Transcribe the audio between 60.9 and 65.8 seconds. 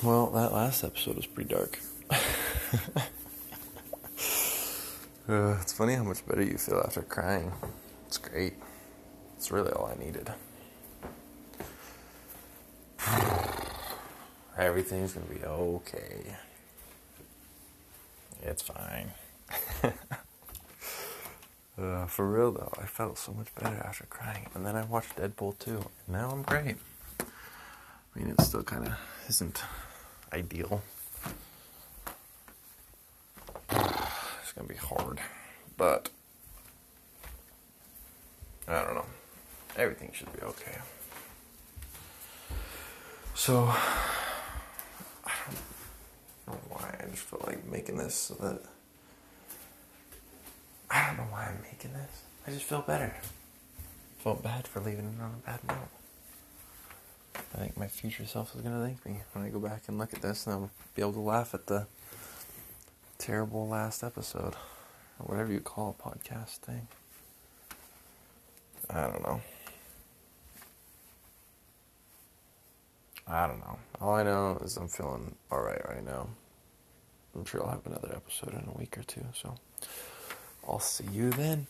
be able to laugh at the terrible last episode, or whatever you